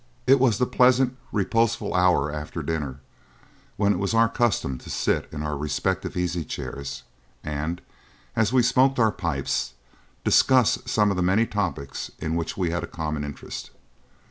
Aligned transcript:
It 0.25 0.39
was 0.39 0.57
the 0.57 0.65
pleasant, 0.65 1.15
reposeful 1.31 1.93
hour 1.93 2.31
after 2.33 2.63
dinner 2.63 3.01
when 3.77 3.93
it 3.93 3.99
was 3.99 4.15
our 4.15 4.27
custom 4.27 4.79
to 4.79 4.89
sit 4.89 5.29
in 5.31 5.43
our 5.43 5.55
respective 5.55 6.17
easy 6.17 6.43
chairs 6.43 7.03
and, 7.43 7.81
as 8.35 8.51
we 8.51 8.63
smoked 8.63 8.97
our 8.97 9.11
pipes, 9.11 9.75
discuss 10.23 10.79
some 10.87 11.11
of 11.11 11.17
the 11.17 11.21
many 11.21 11.45
topics 11.45 12.09
in 12.17 12.35
which 12.35 12.57
we 12.57 12.71
had 12.71 12.83
a 12.83 12.87
common 12.87 13.23
interest. 13.23 13.69